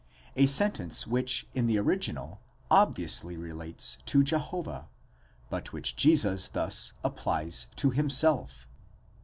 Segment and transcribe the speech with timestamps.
[0.35, 4.89] a sentence which in the original obviously relates to Jehovah,
[5.51, 8.67] but which Jesus thus applies to himself.